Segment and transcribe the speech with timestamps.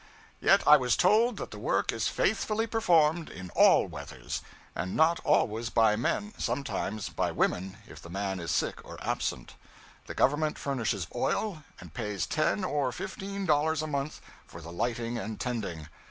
[0.39, 4.41] Yet I was told that the work is faithfully performed, in all weathers;
[4.73, 9.53] and not always by men, sometimes by women, if the man is sick or absent.
[10.07, 15.19] The Government furnishes oil, and pays ten or fifteen dollars a month for the lighting
[15.19, 15.87] and tending.